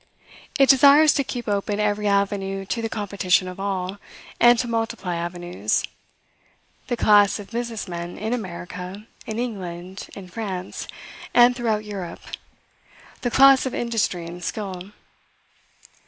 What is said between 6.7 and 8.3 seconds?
the class of business men